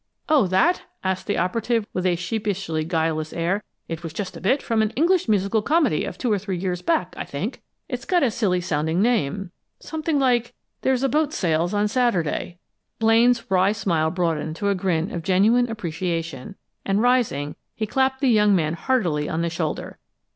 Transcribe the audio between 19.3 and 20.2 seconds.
the shoulder.